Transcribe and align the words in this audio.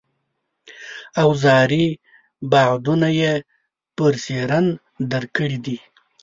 اوزاري 1.23 1.85
بعدونه 2.51 3.07
یې 3.19 3.33
برسېرن 3.95 4.65
درک 5.11 5.29
کړي 5.37 5.57
دي. 5.65 5.77